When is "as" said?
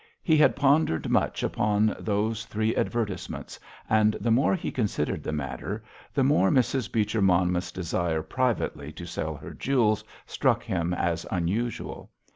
10.91-11.27